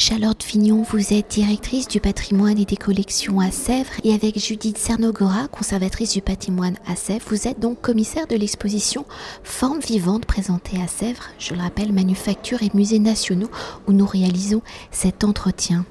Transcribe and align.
Charlotte 0.00 0.44
Fignon, 0.44 0.84
vous 0.88 1.12
êtes 1.12 1.28
directrice 1.28 1.88
du 1.88 1.98
patrimoine 1.98 2.56
et 2.56 2.64
des 2.64 2.76
collections 2.76 3.40
à 3.40 3.50
Sèvres 3.50 3.90
et 4.04 4.14
avec 4.14 4.38
Judith 4.38 4.78
Cernogora, 4.78 5.48
conservatrice 5.48 6.12
du 6.12 6.22
patrimoine 6.22 6.76
à 6.86 6.94
Sèvres, 6.94 7.26
vous 7.30 7.48
êtes 7.48 7.58
donc 7.58 7.80
commissaire 7.80 8.28
de 8.28 8.36
l'exposition 8.36 9.04
Formes 9.42 9.80
vivantes 9.80 10.24
présentée 10.24 10.80
à 10.80 10.86
Sèvres, 10.86 11.24
je 11.40 11.52
le 11.52 11.60
rappelle, 11.60 11.92
manufactures 11.92 12.62
et 12.62 12.70
musées 12.74 13.00
nationaux 13.00 13.50
où 13.88 13.92
nous 13.92 14.06
réalisons 14.06 14.62
cet 14.92 15.24
entretien. 15.24 15.84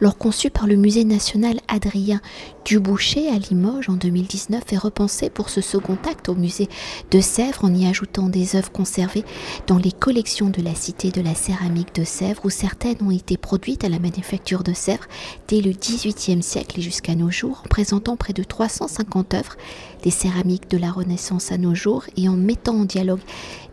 Alors 0.00 0.18
conçu 0.18 0.50
par 0.50 0.66
le 0.66 0.74
musée 0.74 1.04
national 1.04 1.60
Adrien 1.68 2.20
Duboucher 2.64 3.28
à 3.28 3.38
Limoges 3.38 3.88
en 3.88 3.94
2019 3.94 4.72
et 4.72 4.76
repensé 4.76 5.30
pour 5.30 5.50
ce 5.50 5.60
second 5.60 5.98
acte 6.08 6.28
au 6.28 6.34
musée 6.34 6.68
de 7.12 7.20
Sèvres 7.20 7.64
en 7.64 7.74
y 7.74 7.86
ajoutant 7.86 8.28
des 8.28 8.56
œuvres 8.56 8.72
conservées 8.72 9.24
dans 9.68 9.78
les 9.78 9.92
collections 9.92 10.50
de 10.50 10.62
la 10.62 10.74
Cité 10.74 11.10
de 11.10 11.20
la 11.20 11.34
céramique 11.34 11.94
de 11.94 12.04
Sèvres 12.04 12.44
où 12.44 12.50
certaines 12.50 13.02
ont 13.02 13.10
été 13.10 13.36
à 13.82 13.88
la 13.90 13.98
manufacture 13.98 14.62
de 14.62 14.72
Sèvres 14.72 15.04
dès 15.46 15.60
le 15.60 15.72
XVIIIe 15.72 16.42
siècle 16.42 16.78
et 16.78 16.82
jusqu'à 16.82 17.14
nos 17.14 17.30
jours 17.30 17.60
en 17.64 17.68
présentant 17.68 18.16
près 18.16 18.32
de 18.32 18.42
350 18.42 19.34
œuvres 19.34 19.56
des 20.02 20.10
céramiques 20.10 20.70
de 20.70 20.78
la 20.78 20.90
Renaissance 20.90 21.52
à 21.52 21.58
nos 21.58 21.74
jours 21.74 22.04
et 22.16 22.30
en 22.30 22.32
mettant 22.32 22.76
en 22.76 22.84
dialogue 22.86 23.20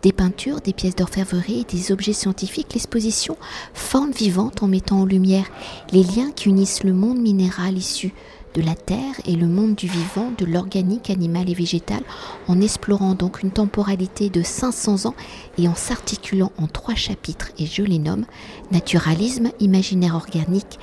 des 0.01 0.11
peintures, 0.11 0.59
des 0.59 0.73
pièces 0.73 0.97
d'orfèvrerie 0.97 1.61
et 1.61 1.75
des 1.75 1.93
objets 1.93 2.13
scientifiques, 2.13 2.73
l'exposition 2.73 3.37
Forme 3.73 4.11
vivante 4.11 4.63
en 4.63 4.67
mettant 4.67 5.01
en 5.01 5.05
lumière 5.05 5.45
les 5.93 6.03
liens 6.03 6.31
qui 6.35 6.49
unissent 6.49 6.83
le 6.83 6.93
monde 6.93 7.19
minéral 7.19 7.77
issu 7.77 8.13
de 8.53 8.61
la 8.61 8.75
terre 8.75 9.15
et 9.25 9.35
le 9.35 9.47
monde 9.47 9.75
du 9.75 9.87
vivant, 9.87 10.31
de 10.37 10.45
l'organique 10.45 11.09
animal 11.09 11.49
et 11.49 11.53
végétal, 11.53 12.01
en 12.47 12.61
explorant 12.61 13.13
donc 13.13 13.43
une 13.43 13.51
temporalité 13.51 14.29
de 14.29 14.41
500 14.41 15.05
ans 15.05 15.15
et 15.57 15.67
en 15.67 15.75
s'articulant 15.75 16.51
en 16.57 16.67
trois 16.67 16.95
chapitres, 16.95 17.51
et 17.57 17.65
je 17.65 17.83
les 17.83 17.99
nomme 17.99 18.25
naturalisme, 18.71 19.51
imaginaire 19.59 20.15
organique 20.15 20.79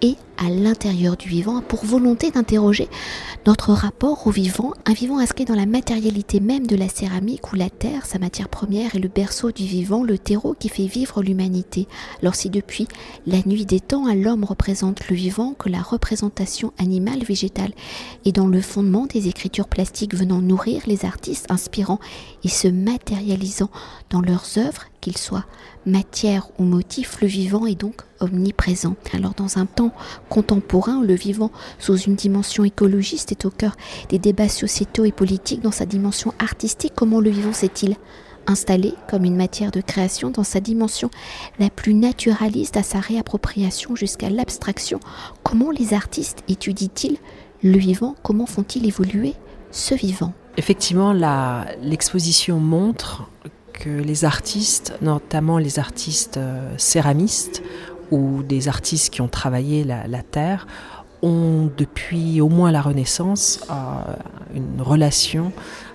et 0.00 0.16
à 0.44 0.50
l'intérieur 0.50 1.16
du 1.16 1.28
vivant 1.28 1.60
pour 1.60 1.84
volonté 1.84 2.30
d'interroger 2.30 2.88
notre 3.46 3.72
rapport 3.72 4.26
au 4.26 4.30
vivant, 4.30 4.72
un 4.86 4.92
vivant 4.92 5.18
inscrit 5.18 5.44
dans 5.44 5.54
la 5.54 5.66
matérialité 5.66 6.40
même 6.40 6.66
de 6.66 6.76
la 6.76 6.88
céramique 6.88 7.52
où 7.52 7.56
la 7.56 7.70
terre, 7.70 8.06
sa 8.06 8.18
matière 8.18 8.48
première, 8.48 8.94
est 8.94 9.00
le 9.00 9.08
berceau 9.08 9.52
du 9.52 9.64
vivant, 9.64 10.02
le 10.02 10.18
terreau 10.18 10.54
qui 10.58 10.68
fait 10.68 10.86
vivre 10.86 11.22
l'humanité. 11.22 11.86
Alors 12.20 12.34
si 12.34 12.50
depuis 12.50 12.88
la 13.26 13.38
nuit 13.46 13.66
des 13.66 13.80
temps, 13.80 14.12
l'homme 14.14 14.44
représente 14.44 15.08
le 15.08 15.16
vivant, 15.16 15.54
que 15.54 15.68
la 15.68 15.82
représentation 15.82 16.72
animale, 16.78 17.24
végétale 17.24 17.72
est 18.24 18.32
dans 18.32 18.46
le 18.46 18.60
fondement 18.60 19.06
des 19.06 19.28
écritures 19.28 19.68
plastiques 19.68 20.14
venant 20.14 20.40
nourrir 20.40 20.82
les 20.86 21.04
artistes, 21.04 21.50
inspirant 21.50 21.98
et 22.44 22.48
se 22.48 22.68
matérialisant 22.68 23.70
dans 24.10 24.20
leurs 24.20 24.58
œuvres, 24.58 24.84
qu'ils 25.00 25.18
soient 25.18 25.46
matière 25.84 26.48
ou 26.58 26.64
motif, 26.64 27.20
le 27.20 27.26
vivant 27.26 27.66
est 27.66 27.74
donc 27.74 28.02
omniprésent. 28.20 28.94
Alors 29.12 29.34
dans 29.34 29.58
un 29.58 29.66
temps 29.66 29.92
contemporain, 30.32 31.02
le 31.02 31.12
vivant 31.12 31.50
sous 31.78 31.98
une 31.98 32.14
dimension 32.14 32.64
écologiste 32.64 33.32
est 33.32 33.44
au 33.44 33.50
cœur 33.50 33.76
des 34.08 34.18
débats 34.18 34.48
sociétaux 34.48 35.04
et 35.04 35.12
politiques 35.12 35.60
dans 35.60 35.70
sa 35.70 35.84
dimension 35.84 36.32
artistique. 36.38 36.94
Comment 36.96 37.20
le 37.20 37.28
vivant 37.28 37.52
s'est-il 37.52 37.96
installé 38.46 38.94
comme 39.10 39.24
une 39.24 39.36
matière 39.36 39.70
de 39.70 39.82
création 39.82 40.30
dans 40.30 40.42
sa 40.42 40.60
dimension 40.60 41.10
la 41.58 41.68
plus 41.68 41.92
naturaliste 41.92 42.78
à 42.78 42.82
sa 42.82 42.98
réappropriation 42.98 43.94
jusqu'à 43.94 44.30
l'abstraction? 44.30 45.00
Comment 45.42 45.70
les 45.70 45.92
artistes 45.92 46.42
étudient-ils 46.48 47.18
le 47.62 47.76
vivant? 47.76 48.16
Comment 48.22 48.46
font-ils 48.46 48.86
évoluer 48.86 49.34
ce 49.70 49.94
vivant? 49.94 50.32
Effectivement, 50.56 51.12
l'exposition 51.82 52.58
montre 52.58 53.28
que 53.74 53.90
les 53.90 54.24
artistes, 54.24 54.94
notamment 55.02 55.58
les 55.58 55.78
artistes 55.78 56.36
euh, 56.36 56.72
céramistes, 56.78 57.62
ou 58.12 58.42
des 58.44 58.68
artistes 58.68 59.12
qui 59.12 59.20
ont 59.20 59.28
travaillé 59.28 59.82
la, 59.82 60.22
terre 60.22 60.68
ont 61.22 61.70
depuis 61.76 62.40
au 62.40 62.48
moins 62.48 62.70
la 62.70 62.82
Renaissance 62.82 63.64
euh, 63.70 63.74
une 64.54 64.80
relation 64.80 65.52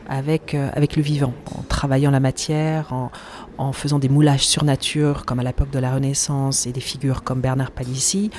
avec, 0.10 0.54
euh, 0.54 0.70
avec 0.74 0.96
le 0.96 1.04
vivant, 1.04 1.34
en 1.58 1.62
travaillant 1.64 2.12
la 2.12 2.20
matière, 2.20 2.92
en, 2.92 3.12
en 3.58 3.72
faisant 3.72 4.00
des 4.00 4.10
moulages 4.10 4.46
sur 4.46 4.64
nature, 4.64 5.26
comme 5.26 5.40
à 5.40 5.44
l'époque 5.44 5.70
de 5.72 5.80
la 5.80 5.94
Renaissance, 5.94 6.66
et 6.66 6.72
des 6.72 6.82
figures 6.82 7.24
comme 7.24 7.42
Bernard 7.42 7.72
Palissy, 7.72 8.30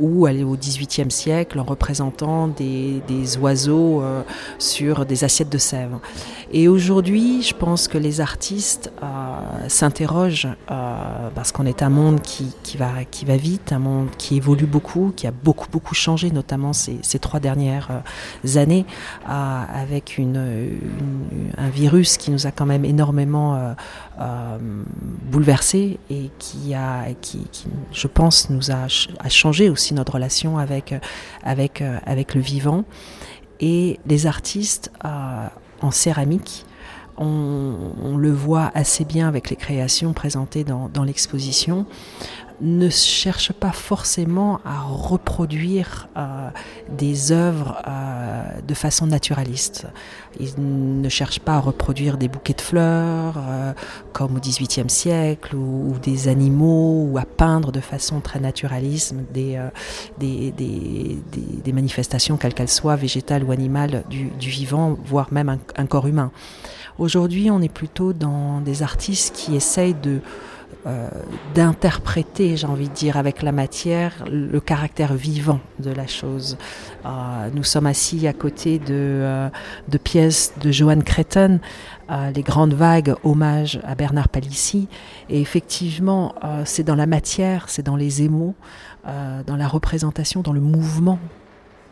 ou 0.00 0.26
aller 0.26 0.44
au 0.44 0.56
XVIIIe 0.56 1.10
siècle 1.10 1.60
en 1.60 1.64
représentant 1.64 2.48
des, 2.48 3.02
des 3.06 3.36
oiseaux 3.38 4.02
euh, 4.02 4.22
sur 4.58 5.06
des 5.06 5.24
assiettes 5.24 5.48
de 5.50 5.58
sève. 5.58 5.96
Et 6.52 6.68
aujourd'hui, 6.68 7.42
je 7.42 7.54
pense 7.54 7.88
que 7.88 7.98
les 7.98 8.20
artistes 8.20 8.92
euh, 9.02 9.06
s'interrogent, 9.68 10.48
euh, 10.70 11.28
parce 11.34 11.52
qu'on 11.52 11.66
est 11.66 11.82
un 11.82 11.88
monde 11.90 12.20
qui, 12.20 12.52
qui, 12.62 12.76
va, 12.76 13.04
qui 13.10 13.24
va 13.24 13.36
vite, 13.36 13.72
un 13.72 13.78
monde 13.78 14.08
qui 14.18 14.36
évolue 14.36 14.66
beaucoup, 14.66 15.12
qui 15.14 15.26
a 15.26 15.30
beaucoup, 15.30 15.68
beaucoup 15.70 15.94
changé, 15.94 16.30
notamment 16.30 16.72
ces, 16.72 16.98
ces 17.02 17.18
trois 17.18 17.40
dernières 17.40 18.02
années, 18.56 18.84
avec 19.26 20.18
une, 20.18 20.78
un 21.56 21.68
virus 21.68 22.16
qui 22.16 22.30
nous 22.30 22.46
a 22.46 22.50
quand 22.50 22.66
même 22.66 22.84
énormément 22.84 23.74
bouleversé 25.30 25.98
et 26.10 26.30
qui 26.38 26.74
a, 26.74 27.06
qui, 27.20 27.46
je 27.92 28.06
pense, 28.06 28.50
nous 28.50 28.70
a, 28.70 28.86
a, 29.18 29.28
changé 29.28 29.70
aussi 29.70 29.94
notre 29.94 30.14
relation 30.14 30.58
avec, 30.58 30.94
avec, 31.42 31.82
avec 32.06 32.34
le 32.34 32.40
vivant. 32.40 32.84
Et 33.60 34.00
les 34.06 34.26
artistes 34.26 34.90
euh, 35.04 35.46
en 35.80 35.90
céramique, 35.90 36.66
on, 37.18 38.16
le 38.16 38.32
voit 38.32 38.72
assez 38.74 39.04
bien 39.04 39.28
avec 39.28 39.50
les 39.50 39.56
créations 39.56 40.12
présentées 40.12 40.64
dans 40.64 41.04
l'exposition, 41.04 41.86
ne 42.62 42.88
cherche 42.88 43.52
pas 43.52 43.72
forcément 43.72 44.60
à 44.64 44.80
reproduire 44.82 46.08
euh, 46.16 46.48
des 46.96 47.32
œuvres 47.32 47.82
euh, 47.88 48.42
de 48.66 48.74
façon 48.74 49.06
naturaliste. 49.06 49.86
Il 50.38 50.52
ne 51.02 51.08
cherche 51.08 51.40
pas 51.40 51.54
à 51.54 51.58
reproduire 51.58 52.16
des 52.16 52.28
bouquets 52.28 52.54
de 52.54 52.60
fleurs 52.60 53.34
euh, 53.36 53.72
comme 54.12 54.36
au 54.36 54.40
XVIIIe 54.40 54.88
siècle 54.88 55.56
ou, 55.56 55.96
des 56.00 56.28
animaux 56.28 57.08
ou 57.10 57.18
à 57.18 57.24
peindre 57.24 57.72
de 57.72 57.80
façon 57.80 58.20
très 58.20 58.38
naturaliste 58.38 59.14
des, 59.32 59.58
manifestations, 61.72 62.36
quelles 62.36 62.54
qu'elles 62.54 62.68
soient, 62.68 62.96
végétales 62.96 63.42
ou 63.42 63.50
animales, 63.50 64.04
du, 64.08 64.30
vivant, 64.38 64.96
voire 65.04 65.32
même 65.32 65.58
un 65.76 65.86
corps 65.86 66.06
humain. 66.06 66.30
Aujourd'hui, 66.98 67.50
on 67.50 67.60
est 67.62 67.72
plutôt 67.72 68.12
dans 68.12 68.60
des 68.60 68.82
artistes 68.82 69.34
qui 69.34 69.56
essayent 69.56 69.94
de 69.94 70.20
euh, 70.86 71.08
d'interpréter, 71.54 72.56
j'ai 72.56 72.66
envie 72.66 72.88
de 72.88 72.94
dire, 72.94 73.16
avec 73.16 73.42
la 73.42 73.52
matière, 73.52 74.24
le 74.30 74.60
caractère 74.60 75.14
vivant 75.14 75.60
de 75.78 75.90
la 75.90 76.06
chose. 76.06 76.58
Euh, 77.04 77.48
nous 77.54 77.62
sommes 77.62 77.86
assis 77.86 78.26
à 78.26 78.32
côté 78.32 78.78
de, 78.78 78.86
euh, 78.90 79.48
de 79.88 79.98
pièces 79.98 80.54
de 80.60 80.70
Johan 80.72 81.00
Cretton, 81.00 81.60
Les 82.34 82.42
Grandes 82.42 82.74
Vagues, 82.74 83.14
hommage 83.24 83.80
à 83.84 83.94
Bernard 83.94 84.28
Palissy. 84.28 84.86
Et 85.30 85.40
effectivement, 85.40 86.34
c'est 86.66 86.82
dans 86.82 86.94
la 86.94 87.06
matière, 87.06 87.70
c'est 87.70 87.82
dans 87.82 87.96
les 87.96 88.20
émaux, 88.20 88.54
dans 89.06 89.56
la 89.56 89.66
représentation, 89.66 90.42
dans 90.42 90.52
le 90.52 90.60
mouvement 90.60 91.18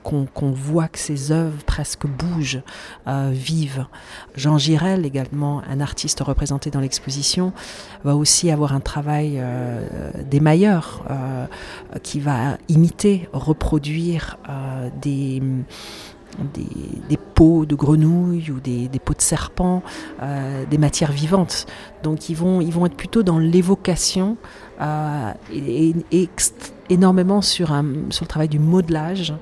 qu'on 0.03 0.27
qu 0.27 0.45
voit 0.55 0.89
que 0.89 0.99
ces 0.99 1.33
œuvres 1.33 1.63
presque 1.65 2.07
bougent, 2.07 2.63
euh, 3.07 3.31
vivent. 3.33 3.87
Jean 4.35 4.59
Girel, 4.59 5.05
également 5.07 5.63
un 5.69 5.81
artiste 5.81 6.21
représenté 6.21 6.71
dans 6.71 6.81
l'exposition, 6.81 7.53
va 8.05 8.17
aussi 8.17 8.51
avoir 8.51 8.75
un 8.75 8.81
travail 8.81 9.35
euh, 9.37 10.11
d'émailleur 10.31 11.05
euh, 11.11 11.47
qui 12.03 12.21
va 12.21 12.59
imiter, 12.69 13.29
reproduire 13.33 14.39
euh, 14.49 14.89
des 15.01 15.43
des, 17.09 17.17
peaux 17.35 17.67
de 17.67 17.75
grenouilles 17.75 18.51
ou 18.51 18.61
des, 18.61 18.89
des 18.89 18.99
peaux 18.99 19.15
de 19.15 19.21
serpent, 19.21 19.83
euh, 20.23 20.65
des 20.67 20.79
matières 20.79 21.13
vivantes. 21.13 21.67
Donc 22.03 22.29
ils 22.29 22.37
vont, 22.37 22.61
ils 22.61 22.73
vont 22.73 22.87
être 22.87 22.97
plutôt 22.97 23.23
dans 23.23 23.39
l'évocation 23.39 24.37
et, 24.81 25.95
énormément 26.91 27.41
sur, 27.41 27.73
le 27.73 28.27
travail 28.27 28.49
du 28.49 28.59
modelage 28.59 29.33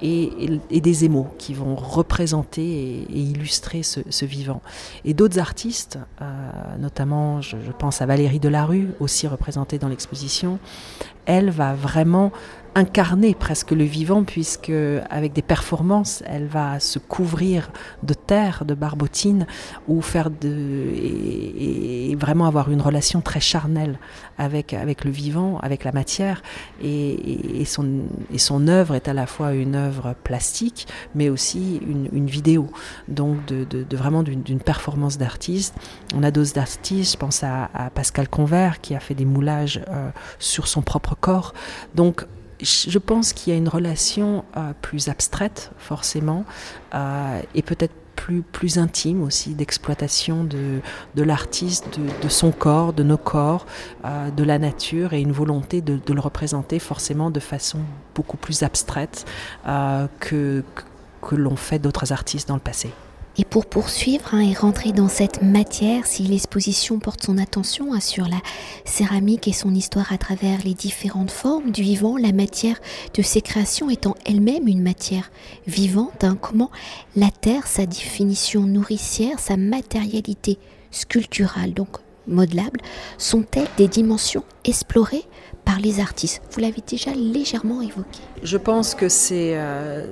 et, 0.00 0.30
des 0.70 1.04
émaux 1.04 1.28
qui 1.38 1.54
vont 1.54 1.76
représenter 1.76 2.62
et, 2.62 3.18
illustrer 3.18 3.82
ce, 3.82 4.24
vivant. 4.24 4.62
Et 5.04 5.14
d'autres 5.14 5.38
artistes, 5.38 5.98
euh, 6.22 6.24
notamment 6.78 7.40
je, 7.40 7.56
pense 7.78 8.00
à 8.02 8.06
Valérie 8.06 8.40
Delarue, 8.40 8.88
aussi 9.00 9.28
représentée 9.28 9.78
dans 9.78 9.88
l'exposition, 9.88 10.58
elle 11.26 11.50
va 11.50 11.74
vraiment 11.74 12.32
incarner 12.74 13.34
presque 13.34 13.70
le 13.70 13.84
vivant 13.84 14.24
puisque 14.24 14.72
avec 15.08 15.32
des 15.32 15.42
performances 15.42 16.24
elle 16.26 16.46
va 16.46 16.80
se 16.80 16.98
couvrir 16.98 17.70
de 18.02 18.14
terre 18.14 18.64
de 18.64 18.74
barbotine 18.74 19.46
ou 19.86 20.02
faire 20.02 20.28
et 20.42 22.16
vraiment 22.18 22.46
avoir 22.46 22.70
une 22.72 22.80
relation 22.80 23.20
très 23.20 23.40
charnelle 23.40 23.98
avec 24.38 24.74
avec 24.84 25.04
le 25.04 25.10
vivant, 25.10 25.58
avec 25.60 25.82
la 25.82 25.92
matière, 25.92 26.42
et, 26.82 27.64
son, 27.64 28.68
œuvre 28.68 28.94
est 28.94 29.08
à 29.08 29.14
la 29.14 29.26
fois 29.26 29.54
une 29.54 29.74
œuvre 29.74 30.14
plastique, 30.22 30.86
mais 31.14 31.30
aussi 31.30 31.80
une, 32.12 32.26
vidéo, 32.26 32.68
donc 33.08 33.44
de, 33.46 33.96
vraiment 33.96 34.22
d'une 34.22 34.60
performance 34.60 35.18
d'artiste. 35.18 35.74
On 36.14 36.22
a 36.22 36.30
d'autres 36.30 36.58
artistes, 36.58 37.12
je 37.12 37.16
pense 37.16 37.42
à, 37.42 37.70
à, 37.74 37.90
Pascal 37.90 38.28
Convert 38.28 38.80
qui 38.80 38.94
a 38.94 39.00
fait 39.00 39.14
des 39.14 39.24
moulages 39.24 39.80
euh, 39.88 40.10
sur 40.38 40.68
son 40.68 40.82
propre 40.82 41.16
corps. 41.18 41.54
Donc 41.94 42.26
je 42.60 42.98
pense 42.98 43.32
qu'il 43.32 43.52
y 43.52 43.56
a 43.56 43.58
une 43.58 43.68
relation 43.68 44.44
euh, 44.56 44.72
plus 44.80 45.08
abstraite, 45.08 45.72
forcément, 45.78 46.44
euh, 46.94 47.40
et 47.54 47.62
peut-être 47.62 47.94
plus, 48.14 48.78
intime 48.78 49.22
aussi 49.22 49.54
d'exploitation 49.54 50.44
de, 50.44 50.80
l'artiste, 51.16 51.98
de, 52.22 52.28
son 52.28 52.50
corps, 52.50 52.92
de 52.92 53.02
nos 53.02 53.16
corps, 53.16 53.66
euh, 54.04 54.30
de 54.30 54.44
la 54.44 54.58
nature 54.58 55.12
et 55.12 55.20
une 55.20 55.32
volonté 55.32 55.80
de, 55.80 55.98
de, 56.04 56.12
le 56.12 56.20
représenter 56.20 56.78
forcément 56.78 57.30
de 57.30 57.40
façon 57.40 57.80
beaucoup 58.14 58.36
plus 58.36 58.62
abstraite 58.62 59.24
euh, 59.66 60.06
que, 60.20 60.64
que 61.22 61.34
l'ont 61.34 61.56
fait 61.56 61.78
d'autres 61.78 62.12
artistes 62.12 62.48
dans 62.48 62.54
le 62.54 62.60
passé. 62.60 62.90
Et 63.36 63.44
pour 63.44 63.66
poursuivre 63.66 64.32
hein, 64.32 64.40
et 64.40 64.54
rentrer 64.54 64.92
dans 64.92 65.08
cette 65.08 65.42
matière, 65.42 66.06
si 66.06 66.22
l'exposition 66.22 67.00
porte 67.00 67.24
son 67.24 67.36
attention 67.36 67.92
hein, 67.92 67.98
sur 67.98 68.28
la 68.28 68.40
céramique 68.84 69.48
et 69.48 69.52
son 69.52 69.74
histoire 69.74 70.12
à 70.12 70.18
travers 70.18 70.62
les 70.64 70.74
différentes 70.74 71.32
formes 71.32 71.72
du 71.72 71.82
vivant, 71.82 72.16
la 72.16 72.30
matière 72.30 72.76
de 73.12 73.22
ses 73.22 73.40
créations 73.40 73.90
étant 73.90 74.14
elle-même 74.24 74.68
une 74.68 74.82
matière 74.82 75.32
vivante, 75.66 76.22
hein, 76.22 76.38
comment 76.40 76.70
la 77.16 77.30
terre, 77.30 77.66
sa 77.66 77.86
définition 77.86 78.62
nourricière, 78.62 79.40
sa 79.40 79.56
matérialité 79.56 80.58
sculpturale, 80.92 81.74
donc 81.74 81.88
modelable, 82.28 82.80
sont-elles 83.18 83.68
des 83.76 83.88
dimensions 83.88 84.44
explorées 84.64 85.24
par 85.64 85.78
les 85.78 86.00
artistes 86.00 86.42
Vous 86.52 86.60
l'avez 86.60 86.82
déjà 86.86 87.12
légèrement 87.12 87.80
évoqué. 87.80 88.20
Je 88.42 88.56
pense 88.56 88.94
que 88.94 89.08
c'est 89.08 89.54
euh, 89.56 90.04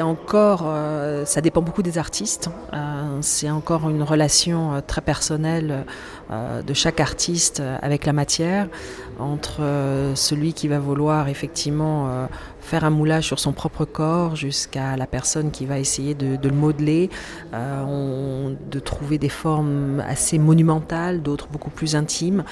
encore, 0.00 0.64
euh, 0.66 1.24
ça 1.24 1.40
dépend 1.40 1.62
beaucoup 1.62 1.82
des 1.82 1.98
artistes. 1.98 2.48
Euh, 2.72 3.18
c'est 3.20 3.50
encore 3.50 3.90
une 3.90 4.02
relation 4.02 4.82
très 4.86 5.00
personnelle 5.00 5.84
de 6.30 6.74
chaque 6.74 7.00
artiste 7.00 7.62
avec 7.82 8.06
la 8.06 8.12
matière, 8.14 8.68
entre 9.18 9.60
celui 10.14 10.54
qui 10.54 10.68
va 10.68 10.78
vouloir 10.78 11.28
effectivement 11.28 12.28
faire 12.64 12.84
un 12.84 12.90
moulage 12.90 13.26
sur 13.26 13.38
son 13.38 13.52
propre 13.52 13.84
corps 13.84 14.36
jusqu'à 14.36 14.96
la 14.96 15.06
personne 15.06 15.50
qui 15.50 15.66
va 15.66 15.78
essayer 15.78 16.14
de, 16.14 16.36
le 16.42 16.54
modeler, 16.54 17.10
on, 17.52 18.56
de 18.70 18.78
trouver 18.80 19.18
des 19.18 19.28
formes 19.28 20.02
assez 20.06 20.38
monumentales, 20.38 21.22
d'autres 21.22 21.48
beaucoup 21.48 21.70
plus 21.70 21.94
intimes, 21.94 22.44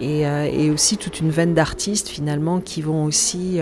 et, 0.00 0.22
et 0.22 0.70
aussi 0.70 0.96
toute 0.96 1.20
une 1.20 1.30
veine 1.30 1.54
d'artistes 1.54 2.08
finalement 2.08 2.60
qui 2.60 2.82
vont 2.82 3.04
aussi 3.04 3.60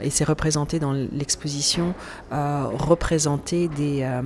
et 0.00 0.10
c'est 0.10 0.24
représenté 0.24 0.78
dans 0.78 0.92
l'exposition, 0.92 1.94
euh, 2.32 2.66
représenter 2.72 3.68
des, 3.68 4.00
euh, 4.02 4.22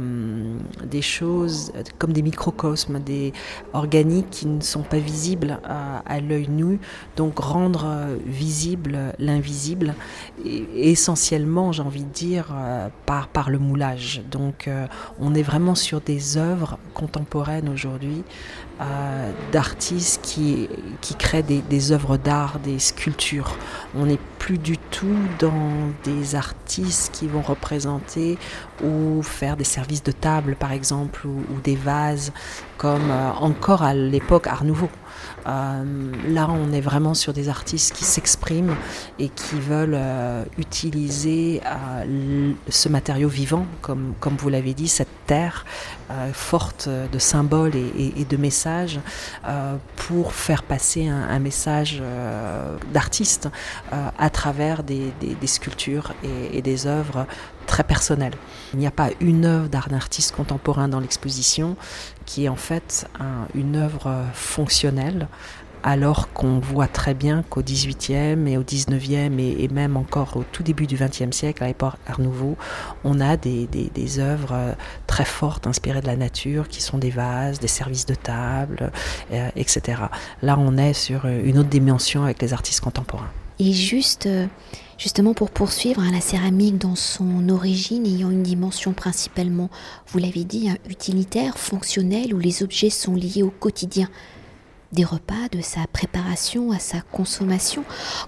des 0.85 1.03
choses 1.03 1.73
comme 1.99 2.13
des 2.13 2.23
microcosmes, 2.23 2.99
des 2.99 3.33
organiques 3.73 4.31
qui 4.31 4.47
ne 4.47 4.61
sont 4.61 4.83
pas 4.83 4.99
visibles 4.99 5.59
à, 5.65 5.99
à 6.07 6.21
l'œil 6.21 6.49
nu, 6.49 6.81
donc 7.17 7.39
rendre 7.39 7.85
euh, 7.87 8.17
visible 8.27 8.99
l'invisible, 9.19 9.95
essentiellement, 10.45 11.73
j'ai 11.73 11.83
envie 11.83 12.05
de 12.05 12.13
dire, 12.13 12.53
euh, 12.53 12.89
par, 13.07 13.51
le 13.51 13.59
moulage. 13.59 14.23
Donc 14.31 14.69
euh, 14.69 14.87
on 15.21 15.35
est 15.35 15.43
vraiment 15.43 15.75
sur 15.75 16.01
des 16.01 16.37
œuvres 16.37 16.79
contemporaines 16.95 17.69
aujourd'hui 17.69 18.25
euh, 18.81 19.31
d'artistes 19.53 20.21
qui, 20.23 20.69
créent 21.19 21.43
des 21.43 21.93
œuvres 21.93 22.17
d'art, 22.17 22.59
des 22.59 22.79
sculptures. 22.79 23.57
On 23.95 24.07
n'est 24.07 24.19
plus 24.39 24.59
du 24.59 24.79
tout 24.79 25.12
dans 25.39 25.91
des 26.05 26.35
artistes 26.35 27.13
qui 27.15 27.29
vont 27.29 27.43
représenter 27.43 28.39
ou 28.83 29.23
faire 29.23 29.57
des 29.57 29.65
services 29.65 30.03
de 30.03 30.13
table, 30.13 30.57
par 30.57 30.73
exemple, 30.73 31.27
ou, 31.27 31.61
des 31.63 31.77
vases, 31.77 32.33
comme 32.79 33.11
euh, 33.11 33.31
encore 33.41 33.83
à 33.83 33.95
l'époque 33.95 34.47
Art 34.47 34.65
Nouveau. 34.65 34.89
Euh, 35.47 36.13
là, 36.29 36.49
on 36.51 36.73
est 36.73 36.81
vraiment 36.81 37.15
sur 37.15 37.33
des 37.33 37.49
artistes 37.49 37.95
qui 37.95 38.05
s'expriment 38.05 38.77
et 39.19 39.29
qui 39.29 39.59
veulent 39.59 39.97
euh, 39.97 40.45
utiliser 40.59 41.61
euh, 41.67 42.53
ce 42.69 42.89
matériau 42.89 43.29
vivant, 43.29 43.67
comme, 43.81 44.15
vous 44.39 44.49
l'avez 44.49 44.75
dit, 44.75 44.89
cette 44.89 45.09
terre 45.27 45.65
forte 46.35 46.89
de 46.89 47.19
symboles 47.19 47.75
et, 47.75 48.25
de 48.25 48.37
messages, 48.37 49.01
pour 49.97 50.35
faire 50.35 50.63
passer 50.63 51.09
un, 51.09 51.39
message 51.39 52.03
d'artiste 52.93 53.49
à 53.91 54.31
travers 54.31 54.83
des, 54.83 55.13
sculptures 55.47 56.13
et 56.53 56.61
des 56.61 56.87
œuvres 56.87 57.27
très 57.67 57.85
personnelles. 57.85 58.35
Il 58.75 58.79
n'y 58.79 58.87
a 58.87 58.91
pas 58.91 59.11
une 59.21 59.45
œuvre 59.45 59.69
d'un 59.69 59.95
artiste 59.95 60.35
contemporain 60.35 60.89
dans 60.89 61.01
l'exposition 61.01 61.77
qui 62.27 62.45
est 62.45 62.49
en 62.49 62.57
fait 62.57 63.07
un, 63.21 63.47
une 63.55 63.77
œuvre 63.77 64.25
fonctionnelle 64.35 65.29
alors 65.83 66.33
qu'on 66.33 66.59
voit 66.59 66.87
très 66.87 67.15
bien 67.15 67.43
qu'au 67.49 67.63
XVIIIe 67.63 68.49
et 68.49 68.57
au 68.57 68.63
XIXe 68.63 69.39
et, 69.39 69.65
et 69.65 69.69
même 69.69 69.97
encore 69.97 70.37
au 70.37 70.45
tout 70.45 70.63
début 70.63 70.87
du 70.87 70.97
XXe 70.97 71.35
siècle, 71.35 71.65
à 71.65 71.67
l'époque 71.67 71.95
Art 72.07 72.21
Nouveau, 72.21 72.57
on 73.05 73.21
a 73.21 73.37
des, 73.37 73.69
œuvres 74.19 74.77
très 75.07 75.25
fortes 75.25 75.67
inspirées 75.67 76.01
de 76.01 76.07
la 76.07 76.17
nature 76.17 76.69
qui 76.69 76.83
sont 76.83 76.99
des 76.99 77.11
vases, 77.11 77.59
des 77.59 77.69
services 77.69 78.07
de 78.07 78.15
table, 78.15 78.93
euh, 79.33 79.49
etc. 79.57 80.03
Là, 80.43 80.57
on 80.59 80.77
est 80.77 80.93
sur 80.93 81.27
une 81.27 81.59
autre 81.59 81.69
dimension 81.69 82.25
avec 82.25 82.41
les 82.43 82.53
artistes 82.53 82.81
contemporains. 82.81 83.31
Et 83.59 83.73
juste, 83.73 84.29
justement 85.03 85.35
pour 85.35 85.51
poursuivre, 85.51 86.01
hein, 86.01 86.13
la 86.13 86.21
céramique 86.21 86.79
dans 86.79 86.95
son 86.95 87.49
origine 87.49 88.07
ayant 88.07 88.31
une 88.31 88.45
dimension 88.45 88.93
principalement, 88.93 89.69
vous 90.07 90.21
l'avez 90.21 90.45
dit, 90.45 90.71
hein, 90.71 90.77
utilitaire, 90.89 91.59
fonctionnelle, 91.59 92.33
où 92.33 92.39
les 92.39 92.63
objets 92.63 92.89
sont 92.89 93.17
liés 93.17 93.43
au 93.43 93.51
quotidien 93.51 94.09
des 94.93 95.03
repas, 95.03 95.49
de 95.51 95.61
sa 95.61 95.89
préparation 95.93 96.71
à 96.71 96.79
sa 96.79 97.01
consommation, 97.01 97.83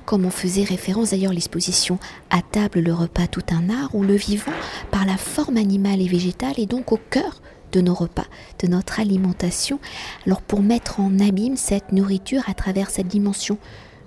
comme 0.04 0.24
on 0.24 0.30
faisait 0.30 0.64
référence 0.64 1.10
d'ailleurs 1.10 1.32
l'exposition 1.32 2.00
à 2.30 2.42
table 2.42 2.80
le 2.80 2.92
repas 2.92 3.28
tout 3.28 3.44
un 3.52 3.70
art, 3.70 3.94
où 3.94 4.02
le 4.02 4.16
vivant, 4.16 4.52
par 4.90 5.04
la 5.04 5.16
forme 5.16 5.58
animale 5.58 6.00
et 6.00 6.08
végétale, 6.08 6.58
est 6.58 6.66
donc 6.66 6.90
au 6.90 6.98
cœur 7.08 7.40
de 7.70 7.82
nos 7.82 7.94
repas, 7.94 8.26
de 8.58 8.66
notre 8.66 8.98
alimentation. 8.98 9.78
Alors 10.26 10.42
pour 10.42 10.60
mettre 10.60 10.98
en 10.98 11.20
abîme 11.20 11.56
cette 11.56 11.92
nourriture 11.92 12.42
à 12.48 12.54
travers 12.54 12.90
cette 12.90 13.08
dimension 13.08 13.58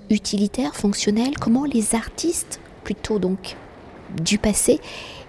utilitaire, 0.09 0.75
fonctionnelle, 0.75 1.37
comment 1.39 1.65
les 1.65 1.95
artistes, 1.95 2.59
plutôt 2.83 3.19
donc 3.19 3.55
du 4.21 4.37
passé, 4.37 4.79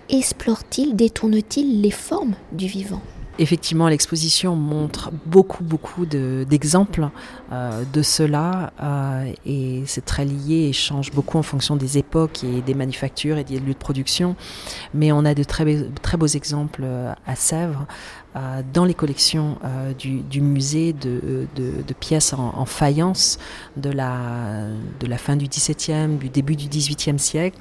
explorent-ils, 0.09 0.95
détournent-ils 0.95 1.81
les 1.81 1.91
formes 1.91 2.35
du 2.53 2.67
vivant? 2.67 3.03
Effectivement, 3.41 3.89
l'exposition 3.89 4.57
montre 4.57 5.11
beaucoup, 5.25 5.63
beaucoup 5.63 6.07
d'exemples 6.07 7.03
de, 7.03 7.09
euh, 7.53 7.85
de, 7.93 8.03
cela 8.03 8.73
euh, 8.83 9.33
et 9.47 9.85
c'est 9.87 10.05
très 10.05 10.25
lié 10.25 10.69
et 10.69 10.73
change 10.73 11.13
beaucoup 11.13 11.39
en 11.39 11.43
fonction 11.43 11.77
des 11.77 11.99
époques 11.99 12.43
et 12.43 12.63
des 12.63 12.75
manufactures 12.75 13.39
et 13.39 13.45
des 13.45 13.61
lieux 13.61 13.75
de 13.75 13.79
production. 13.79 14.35
Mais 14.93 15.13
on 15.13 15.25
a 15.25 15.35
de 15.35 15.45
très, 15.45 15.65
beaux 16.17 16.27
exemples 16.27 16.83
euh, 16.85 17.15
à 17.27 17.37
Sèvres 17.37 17.87
dans 18.73 18.85
les 18.85 18.95
collections 18.95 19.59
du, 19.99 20.41
musée 20.41 20.93
de, 20.93 21.49
pièces 21.99 22.33
en, 22.35 22.53
en, 22.57 22.67
faïence 22.67 23.37
de 23.77 23.91
la, 23.91 24.69
fin 25.17 25.35
du 25.35 25.49
XVIIe, 25.49 26.19
du 26.21 26.29
début 26.29 26.55
du 26.55 26.69
XVIIIe 26.69 27.19
siècle, 27.19 27.59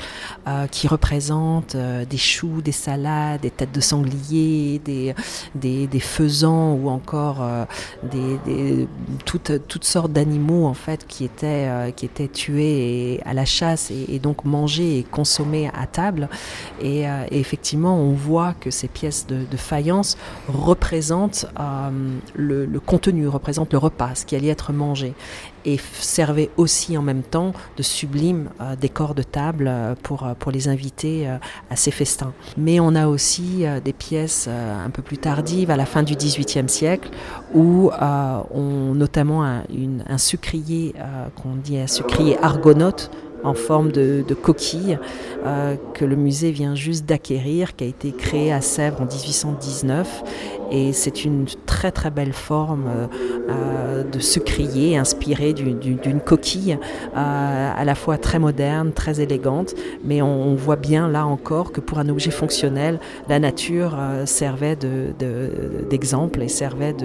qui 0.69 0.87
représentent 0.87 1.75
des 1.75 2.17
choux, 2.17 2.61
des 2.61 2.73
salades, 2.73 3.41
des 3.41 3.49
têtes 3.49 3.71
de 3.71 3.81
sanglier, 3.81 4.79
des, 4.85 5.15
des 5.87 5.99
faisans 5.99 6.73
ou 6.73 6.89
encore 6.89 7.37
euh, 7.41 7.65
des, 8.03 8.87
toutes, 9.25 9.83
sortes 9.83 10.11
d'animaux 10.11 10.65
en 10.65 10.73
fait 10.73 11.05
qui 11.07 11.25
étaient, 11.25 11.69
étaient 12.01 12.27
tués 12.27 13.21
à 13.25 13.33
la 13.33 13.45
chasse 13.45 13.91
et, 13.91 14.19
donc 14.19 14.45
mangés 14.45 14.99
et 14.99 15.03
consommés 15.03 15.69
à 15.73 15.85
table. 15.87 16.29
Et, 16.81 17.01
et, 17.01 17.39
effectivement, 17.39 17.97
on 17.97 18.13
voit 18.13 18.53
que 18.59 18.71
ces 18.71 18.87
pièces 18.87 19.27
de, 19.27 19.45
faïence 19.57 20.17
représente 20.47 21.45
euh, 21.59 21.89
le, 22.35 22.65
le, 22.65 22.79
contenu, 22.79 23.27
représente 23.27 23.73
le 23.73 23.79
repas, 23.79 24.15
ce 24.15 24.25
qui 24.25 24.35
allait 24.35 24.47
être 24.47 24.71
mangé, 24.71 25.13
et 25.65 25.77
servait 25.99 26.49
aussi 26.57 26.97
en 26.97 27.01
même 27.01 27.23
temps 27.23 27.53
de 27.77 27.83
sublime 27.83 28.49
euh, 28.61 28.75
décor 28.75 29.15
de 29.15 29.23
table 29.23 29.65
euh, 29.67 29.95
pour, 30.01 30.25
euh, 30.25 30.33
pour 30.37 30.51
les 30.51 30.67
invités 30.67 31.27
à 31.69 31.75
ces 31.75 31.91
festins. 31.91 32.33
Mais 32.57 32.79
on 32.79 32.95
a 32.95 33.07
aussi 33.07 33.65
des 33.83 33.93
pièces 33.93 34.47
un 34.47 34.89
peu 34.89 35.01
plus 35.01 35.17
tardives, 35.17 35.71
à 35.71 35.77
la 35.77 35.85
fin 35.85 36.03
du 36.03 36.15
XVIIIe 36.15 36.69
siècle, 36.69 37.09
où 37.53 37.91
on, 38.51 38.93
notamment 38.93 39.43
un, 39.43 39.63
un 40.07 40.17
sucrier, 40.17 40.93
qu'on 41.35 41.55
dit 41.55 41.77
un 41.77 41.87
sucrier 41.87 42.37
argonaute, 42.41 43.11
en 43.43 43.53
forme 43.53 43.91
de, 43.91 44.23
coquille 44.41 44.97
euh, 45.45 45.75
que 45.93 46.05
le 46.05 46.15
musée 46.15 46.51
vient 46.51 46.75
juste 46.75 47.05
d'acquérir, 47.05 47.75
qui 47.75 47.83
a 47.83 47.87
été 47.87 48.11
créé 48.11 48.51
à 48.51 48.61
Sèvres 48.61 49.01
en 49.01 49.05
1819. 49.05 50.23
Et 50.71 50.91
c'est 50.91 51.23
une 51.23 51.45
très 51.65 51.91
très 51.91 52.11
belle 52.11 52.33
forme 52.33 52.85
euh, 52.87 53.07
euh, 53.49 54.03
de 54.03 54.19
sucrier 54.19 54.97
inspirée 54.97 55.53
d'une 55.53 56.19
coquille 56.19 56.77
à 57.15 57.83
la 57.85 57.95
fois 57.95 58.17
très 58.17 58.39
moderne, 58.39 58.91
très 58.91 59.21
élégante. 59.21 59.73
Mais 60.03 60.21
on, 60.21 60.55
voit 60.55 60.75
bien 60.75 61.07
là 61.07 61.25
encore 61.25 61.71
que 61.71 61.81
pour 61.81 61.99
un 61.99 62.09
objet 62.09 62.31
fonctionnel, 62.31 62.99
la 63.29 63.39
nature 63.39 63.95
servait 64.25 64.77
d'exemple 65.89 66.41
et 66.41 66.47
servait 66.47 66.95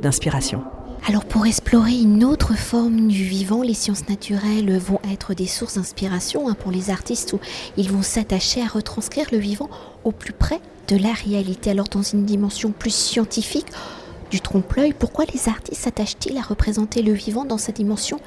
d'inspiration. 0.00 0.62
Alors 1.06 1.24
pour 1.24 1.46
explorer 1.46 1.98
une 1.98 2.22
autre 2.22 2.54
forme 2.54 3.08
du 3.08 3.24
vivant, 3.24 3.62
les 3.62 3.74
sciences 3.74 4.08
naturelles 4.08 4.76
vont 4.78 5.00
être 5.10 5.32
des 5.32 5.46
sources 5.46 5.76
d'inspiration 5.76 6.48
hein, 6.48 6.54
pour 6.54 6.70
les 6.70 6.90
artistes 6.90 7.32
où 7.32 7.40
ils 7.78 7.90
vont 7.90 8.02
s'attacher 8.02 8.60
à 8.60 8.66
retranscrire 8.66 9.26
le 9.32 9.38
vivant 9.38 9.70
au 10.04 10.12
plus 10.12 10.34
près 10.34 10.60
de 10.88 10.96
la 10.96 11.12
réalité. 11.12 11.70
Alors 11.70 11.88
dans 11.88 12.02
une 12.02 12.26
dimension 12.26 12.72
plus 12.72 12.94
scientifique 12.94 13.68
du 14.30 14.42
trompe-l'œil, 14.42 14.92
pourquoi 14.92 15.24
les 15.32 15.48
artistes 15.48 15.82
s'attachent-ils 15.82 16.36
à 16.36 16.42
représenter 16.42 17.00
le 17.00 17.14
vivant 17.14 17.46
dans 17.46 17.56
sa 17.56 17.72
dimension 17.72 18.20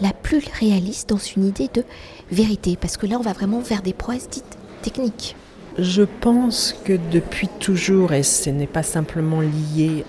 la 0.00 0.14
plus 0.14 0.42
réaliste, 0.58 1.10
dans 1.10 1.18
une 1.18 1.46
idée 1.46 1.68
de 1.74 1.84
vérité? 2.30 2.78
Parce 2.80 2.96
que 2.96 3.06
là 3.06 3.18
on 3.18 3.22
va 3.22 3.34
vraiment 3.34 3.60
vers 3.60 3.82
des 3.82 3.92
prouesses 3.92 4.30
dites 4.30 4.56
techniques. 4.80 5.36
Je 5.78 6.02
pense 6.02 6.74
que 6.84 6.98
depuis 7.10 7.48
toujours, 7.48 8.12
et 8.12 8.22
ce 8.22 8.50
n'est 8.50 8.66
pas 8.66 8.82
simplement 8.82 9.40
lié 9.40 10.04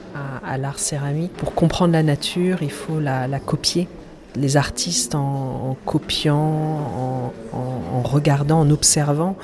à, 0.45 0.57
l'art 0.57 0.77
céramique, 0.77 1.31
pour 1.33 1.53
comprendre 1.55 1.93
la 1.93 2.03
nature, 2.03 2.61
il 2.61 2.71
faut 2.71 2.99
la, 2.99 3.27
copier. 3.39 3.87
Les 4.35 4.57
artistes, 4.57 5.15
en, 5.15 5.77
copiant, 5.85 7.31
en, 7.53 8.01
regardant, 8.01 8.59
en 8.59 8.69
observant, 8.71 9.37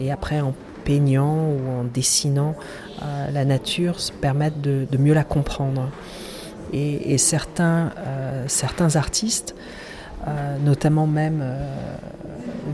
et 0.00 0.10
après 0.10 0.40
en 0.40 0.54
peignant 0.84 1.36
ou 1.36 1.80
en 1.80 1.84
dessinant 1.84 2.56
euh, 3.02 3.30
la 3.30 3.44
nature, 3.44 4.00
se 4.00 4.10
permettent 4.10 4.60
de, 4.60 4.86
mieux 4.98 5.14
la 5.14 5.24
comprendre. 5.24 5.88
Et, 6.72 7.16
certains, 7.18 7.92
euh, 7.98 8.44
certains 8.48 8.96
artistes, 8.96 9.54
euh, 10.26 10.56
notamment 10.64 11.06
même 11.06 11.44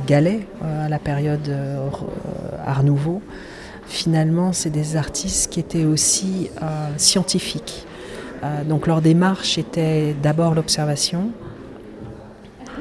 Galet 0.06 0.46
à 0.62 0.88
la 0.88 0.98
période 0.98 1.50
Art 2.66 2.82
Nouveau, 2.82 3.22
finalement, 3.86 4.52
c'est 4.52 4.70
des 4.70 4.96
artistes 4.96 5.50
qui 5.50 5.60
étaient 5.60 5.84
aussi 5.84 6.50
euh, 6.62 6.88
scientifiques. 6.96 7.86
Euh, 8.42 8.64
donc 8.64 8.86
leur 8.86 9.00
démarche 9.00 9.58
était 9.58 10.14
d'abord 10.22 10.54
l'observation 10.54 11.30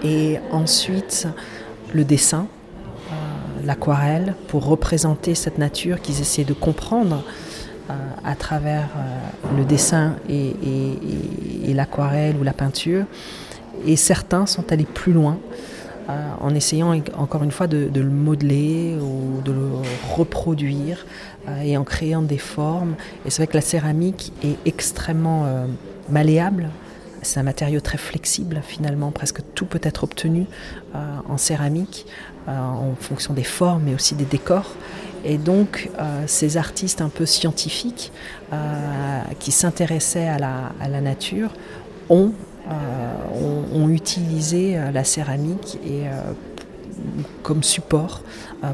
et 0.04 0.40
ensuite 0.52 1.28
le 1.94 2.04
dessin, 2.04 2.48
euh, 2.48 3.14
l'aquarelle, 3.64 4.36
pour 4.48 4.66
représenter 4.66 5.36
cette 5.36 5.58
nature 5.58 6.02
qu'ils 6.02 6.20
essayaient 6.22 6.48
de 6.48 6.54
comprendre 6.54 7.24
à 8.24 8.34
travers 8.34 8.90
le 9.56 9.64
dessin 9.64 10.16
et, 10.28 10.56
l'aquarelle 11.72 12.36
ou 12.36 12.44
la 12.44 12.54
peinture. 12.54 13.06
Et 13.86 13.96
certains 13.96 14.48
sont 14.48 14.72
allés 14.72 14.88
plus 14.92 15.14
loin 15.14 15.38
euh, 15.38 15.75
en 16.08 16.54
essayant 16.54 17.00
encore 17.18 17.44
une 17.44 17.52
fois 17.52 17.68
de, 17.68 17.90
le 17.94 18.10
modeler 18.10 18.96
ou 19.02 19.42
de 19.42 19.52
le 19.52 19.68
reproduire 20.16 21.06
euh, 21.48 21.62
et 21.62 21.78
en 21.78 21.84
créant 21.84 22.22
des 22.22 22.38
formes. 22.38 22.96
Et 23.26 23.30
c'est 23.30 23.42
vrai 23.42 23.48
que 23.48 23.56
la 23.56 23.62
céramique 23.62 24.32
est 24.44 24.58
extrêmement 24.66 25.46
euh, 25.46 25.66
malléable. 26.10 26.70
C'est 27.22 27.40
un 27.40 27.44
matériau 27.44 27.80
très 27.80 27.98
flexible 27.98 28.62
finalement, 28.64 29.10
presque 29.10 29.40
tout 29.56 29.66
peut 29.66 29.80
être 29.82 30.04
obtenu 30.04 30.46
en 30.94 31.38
céramique 31.38 32.06
en 32.48 32.94
fonction 33.00 33.34
des 33.34 33.44
formes 33.44 33.82
mais 33.86 33.96
aussi 33.96 34.14
des 34.14 34.26
décors. 34.26 34.76
Et 35.24 35.40
donc 35.40 35.90
ces 36.28 36.58
artistes 36.58 37.02
un 37.02 37.10
peu 37.10 37.26
scientifiques 37.26 38.12
qui 39.40 39.52
s'intéressaient 39.52 40.28
à 40.28 40.38
la, 40.38 41.02
nature 41.02 41.52
ont 42.12 42.32
euh, 42.68 43.74
ont, 43.74 43.90
utilisé 43.90 44.78
euh, 44.78 44.92
la 44.92 45.04
céramique 45.04 45.78
et, 45.86 46.08
euh, 46.08 46.12
comme 47.44 47.62
support 47.62 48.22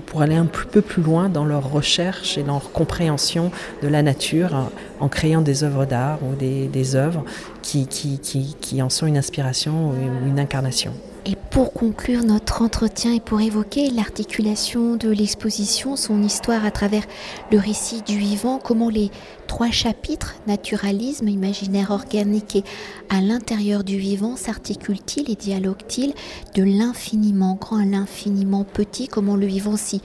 pour 0.06 0.22
aller 0.22 0.36
un 0.36 0.46
peu 0.46 0.82
plus 0.82 1.02
loin 1.04 1.28
dans 1.28 1.44
leur 1.44 1.70
recherche 1.70 2.38
et 2.38 2.44
leur 2.44 2.72
compréhension 2.72 3.52
de 3.82 3.88
la 3.88 4.04
nature 4.04 4.70
en 5.00 5.10
créant 5.10 5.42
des 5.42 5.64
œuvres 5.64 5.86
d'art 5.86 6.20
ou 6.24 6.36
des, 6.36 6.96
œuvres 6.96 7.26
qui, 7.64 8.82
en 8.82 8.90
sont 8.90 9.08
une 9.08 9.18
inspiration 9.18 9.90
ou 9.90 9.94
une 10.28 10.40
incarnation. 10.40 10.94
Et 11.24 11.36
pour 11.52 11.72
conclure 11.72 12.24
notre 12.24 12.64
entretien 12.64 13.14
et 13.14 13.20
pour 13.20 13.42
évoquer 13.42 13.92
l'articulation 13.92 14.96
de 14.96 15.10
l'exposition, 15.10 15.96
son 15.96 16.24
histoire 16.24 16.66
à 16.66 16.72
travers 16.72 17.04
le 17.52 17.60
récit 17.60 18.02
du 18.02 18.18
vivant, 18.18 18.58
comment 18.58 18.90
les 18.90 19.12
trois 19.46 19.70
chapitres, 19.70 20.36
naturalisme, 20.48 21.28
imaginaire 21.28 21.92
organique 21.92 22.56
et 22.56 22.64
à 23.10 23.22
l'intérieur 23.22 23.84
du 23.84 23.98
vivant, 23.98 24.36
s'articulent-ils 24.36 25.30
et 25.30 25.36
dialoguent-ils 25.36 26.14
de 26.56 26.64
l'infiniment 26.64 27.56
grand 27.60 27.78
à 27.78 27.86
l'infiniment 27.86 28.64
petit, 28.64 29.08
comment 29.08 29.36
le 29.36 29.46
vivant 29.46 29.78
s'y 29.78 30.02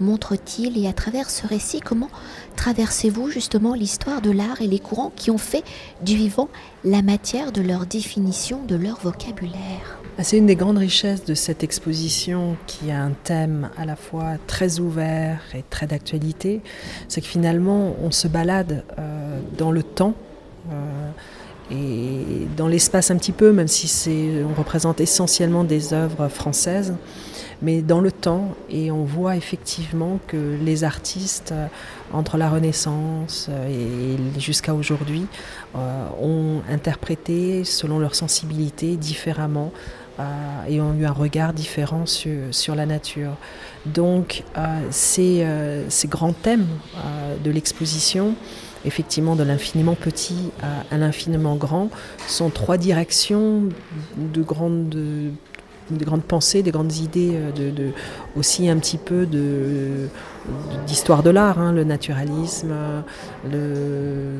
montre-t-il 0.00 0.82
et 0.82 0.88
à 0.88 0.92
travers 0.92 1.30
ce 1.30 1.46
récit, 1.46 1.80
comment 1.80 2.08
traversez-vous 2.56 3.30
justement 3.30 3.74
l'histoire 3.74 4.20
de 4.20 4.30
l'art 4.30 4.60
et 4.62 4.66
les 4.66 4.78
courants 4.78 5.12
qui 5.14 5.30
ont 5.30 5.38
fait 5.38 5.64
du 6.02 6.16
vivant 6.16 6.48
la 6.84 7.02
matière 7.02 7.52
de 7.52 7.62
leur 7.62 7.86
définition, 7.86 8.64
de 8.66 8.76
leur 8.76 9.00
vocabulaire? 9.00 9.98
Ah, 10.18 10.24
c'est 10.24 10.36
une 10.36 10.46
des 10.46 10.56
grandes 10.56 10.78
richesses 10.78 11.24
de 11.24 11.34
cette 11.34 11.62
exposition 11.62 12.56
qui 12.66 12.90
a 12.90 13.02
un 13.02 13.12
thème 13.24 13.70
à 13.78 13.86
la 13.86 13.96
fois 13.96 14.32
très 14.46 14.80
ouvert 14.80 15.40
et 15.54 15.64
très 15.70 15.86
d'actualité. 15.86 16.60
C'est 17.08 17.20
que 17.20 17.26
finalement, 17.26 17.96
on 18.02 18.10
se 18.10 18.28
balade 18.28 18.84
euh, 18.98 19.40
dans 19.56 19.70
le 19.70 19.82
temps. 19.82 20.14
Euh, 20.70 21.10
et 21.70 22.48
dans 22.56 22.66
l'espace 22.66 23.10
un 23.10 23.16
petit 23.16 23.32
peu, 23.32 23.52
même 23.52 23.68
si 23.68 24.28
on 24.44 24.58
représente 24.58 25.00
essentiellement 25.00 25.62
des 25.62 25.94
œuvres 25.94 26.28
françaises, 26.28 26.94
mais 27.62 27.82
dans 27.82 28.00
le 28.00 28.12
temps, 28.12 28.54
et 28.68 28.90
on 28.90 29.04
voit 29.04 29.36
effectivement 29.36 30.18
que 30.26 30.56
les 30.62 30.84
artistes, 30.84 31.52
euh, 31.52 31.66
entre 32.12 32.36
la 32.36 32.50
Renaissance 32.50 33.48
et 33.68 34.40
jusqu'à 34.40 34.74
aujourd'hui, 34.74 35.26
ont 36.20 36.60
interprété 36.68 37.62
selon 37.62 38.00
leur 38.00 38.16
sensibilité 38.16 38.96
différemment 38.96 39.70
et 40.68 40.80
ont 40.80 40.94
eu 40.94 41.04
un 41.04 41.12
regard 41.12 41.52
différent 41.52 42.04
sur, 42.06 42.74
la 42.74 42.86
nature. 42.86 43.36
Donc 43.86 44.44
euh, 44.56 44.80
ces, 44.90 45.42
euh, 45.42 45.88
ces, 45.88 46.08
grands 46.08 46.32
thèmes 46.32 46.66
euh, 46.96 47.36
de 47.42 47.50
l'exposition, 47.50 48.34
effectivement 48.84 49.36
de 49.36 49.42
l'infiniment 49.42 49.94
petit 49.94 50.50
à, 50.90 50.96
l'infiniment 50.96 51.56
grand, 51.56 51.90
sont 52.26 52.50
trois 52.50 52.76
directions 52.76 53.64
de 54.16 54.42
grandes 54.42 55.32
des 55.96 56.04
grandes 56.04 56.22
pensées, 56.22 56.62
des 56.62 56.70
grandes 56.70 56.96
idées, 56.96 57.38
de, 57.54 57.90
aussi 58.36 58.68
un 58.68 58.78
petit 58.78 58.98
peu 58.98 59.26
d'histoire 60.86 61.22
de 61.22 61.30
l'art, 61.30 61.58
hein, 61.58 61.72
le 61.72 61.84
naturalisme, 61.84 62.72
le, 63.50 64.32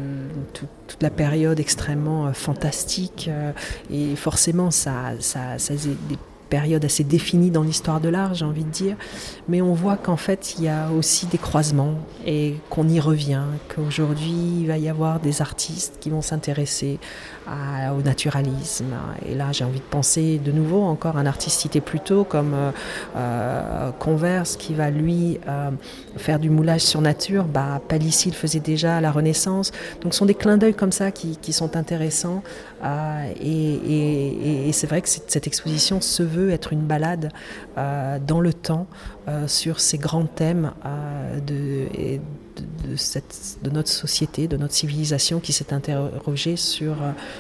toute 0.91 1.03
la 1.03 1.11
période 1.11 1.61
extrêmement 1.61 2.27
euh, 2.27 2.33
fantastique. 2.33 3.31
Euh, 3.31 3.53
et 3.91 4.17
forcément, 4.17 4.71
ça, 4.71 5.13
ça, 5.21 5.59
ça 5.59 5.75
des 5.75 6.19
période 6.51 6.85
assez 6.85 7.05
définie 7.05 7.51
dans 7.51 7.63
l'histoire 7.63 8.01
de 8.01 8.09
l'art, 8.09 8.35
j'ai 8.35 8.45
envie 8.45 8.65
de 8.65 8.71
dire. 8.71 8.97
Mais 9.49 9.63
on 9.63 9.73
voit 9.73 9.97
qu'en 9.97 10.17
fait, 10.17 10.57
il 10.59 10.65
y 10.65 10.69
a 10.69 10.91
aussi 10.91 11.27
des 11.27 11.39
croisements 11.39 11.95
et 12.27 12.57
qu'on 12.69 12.89
y 12.89 13.01
revient, 13.01 13.45
qu'aujourd'hui, 13.75 14.35
il 14.61 14.67
va 14.67 14.77
y 14.77 14.89
avoir 14.89 15.21
des 15.21 15.41
artistes 15.41 15.99
qui 16.01 16.11
vont 16.11 16.23
s'intéresser 16.23 16.99
au 17.97 18.03
naturalisme. 18.03 18.95
Et 19.27 19.35
là, 19.35 19.53
j'ai 19.53 19.65
envie 19.65 19.81
de 19.81 19.85
penser 19.85 20.39
de 20.39 20.53
nouveau 20.53 20.83
encore 20.83 21.17
un 21.17 21.27
artiste 21.27 21.61
cité 21.61 21.81
plus 21.81 22.01
tôt 22.01 22.25
comme 22.25 22.55
euh, 22.55 22.71
euh, 23.17 23.91
Converse 23.99 24.57
qui 24.57 24.75
va 24.75 24.91
lui 24.91 25.41
euh, 25.49 25.71
faire 26.17 26.39
du 26.39 26.51
moulage 26.51 26.83
sur 26.83 27.01
nature. 27.01 27.45
Bah, 27.45 27.81
Palissy 27.89 28.31
le 28.31 28.37
faisait 28.37 28.61
déjà 28.61 28.99
à 28.99 29.01
la 29.01 29.11
Renaissance. 29.11 29.73
Donc, 30.03 30.13
ce 30.13 30.19
sont 30.19 30.27
des 30.27 30.35
clins 30.35 30.59
d'œil 30.59 30.75
comme 30.75 30.93
ça 30.93 31.11
qui, 31.11 31.53
sont 31.53 31.77
intéressants. 31.77 32.43
et, 33.41 34.20
c'est 34.73 34.87
vrai 34.87 35.03
que 35.03 35.09
cette 35.09 35.47
exposition 35.47 36.01
se 36.01 36.23
veut 36.23 36.51
être 36.51 36.73
une 36.73 36.83
balade 36.83 37.31
euh, 37.79 38.19
dans 38.19 38.41
le 38.41 38.53
temps 38.53 38.87
euh, 39.29 39.47
sur 39.47 39.81
ces 39.81 39.99
grands 39.99 40.27
thèmes 40.27 40.73
euh, 40.85 41.41
de, 41.41 42.19
de, 42.89 42.97
cette, 42.97 43.59
de, 43.63 43.71
notre 43.71 43.89
société, 43.89 44.49
de 44.49 44.57
notre 44.57 44.75
civilisation 44.75 45.41
qui 45.41 45.53
s'est 45.53 45.73
interrogée 45.73 46.57
sur, 46.57 46.97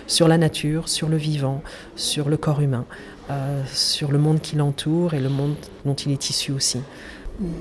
sur 0.06 0.28
la 0.28 0.38
nature, 0.38 0.88
sur 0.88 1.08
le 1.08 1.16
vivant, 1.16 1.62
sur 1.96 2.28
le 2.28 2.36
corps 2.36 2.60
humain, 2.60 2.86
sur 3.72 4.10
le 4.10 4.18
monde 4.18 4.40
qui 4.40 4.56
l'entoure 4.56 5.14
et 5.14 5.20
le 5.20 5.28
monde 5.28 5.54
dont 5.84 5.94
il 5.94 6.10
est 6.10 6.30
issu 6.30 6.52
aussi. 6.52 6.80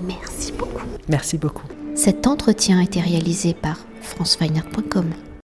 Merci 0.08 0.52
beaucoup. 0.52 0.82
Merci 1.08 1.38
beaucoup. 1.38 1.68
Cet 1.96 2.28
entretien 2.28 2.80
a 2.80 2.84
été 2.84 3.00
réalisé 3.02 3.54
par 3.54 3.78
franceweiner.com. 4.02 5.12